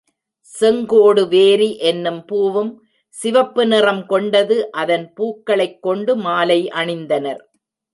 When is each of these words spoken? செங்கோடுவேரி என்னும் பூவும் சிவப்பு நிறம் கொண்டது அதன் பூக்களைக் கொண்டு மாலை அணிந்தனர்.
செங்கோடுவேரி 0.53 1.77
என்னும் 1.81 2.25
பூவும் 2.25 2.71
சிவப்பு 3.15 3.65
நிறம் 3.67 4.05
கொண்டது 4.05 4.71
அதன் 4.71 5.13
பூக்களைக் 5.13 5.81
கொண்டு 5.81 6.15
மாலை 6.17 6.69
அணிந்தனர். 6.73 7.41